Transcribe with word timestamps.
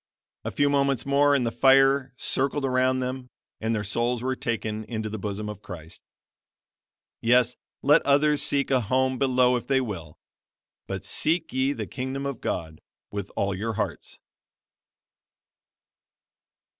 A 0.43 0.49
few 0.49 0.67
moments 0.67 1.05
more 1.05 1.35
and 1.35 1.45
the 1.45 1.51
fire 1.51 2.15
circled 2.17 2.65
around 2.65 3.01
them, 3.01 3.29
and 3.59 3.75
their 3.75 3.83
souls 3.83 4.23
were 4.23 4.35
taken 4.35 4.83
into 4.85 5.11
the 5.11 5.19
bosom 5.19 5.47
of 5.47 5.61
Christ. 5.61 6.01
Yes, 7.21 7.55
let 7.83 8.01
others 8.01 8.41
seek 8.41 8.71
a 8.71 8.81
home 8.81 9.19
below 9.19 9.55
if 9.57 9.67
they 9.67 9.79
will, 9.79 10.17
but 10.87 11.05
seek 11.05 11.53
ye 11.53 11.71
the 11.71 11.85
Kingdom 11.85 12.25
of 12.25 12.41
God 12.41 12.81
with 13.11 13.29
all 13.35 13.53
your 13.53 13.73
hearts. 13.73 14.17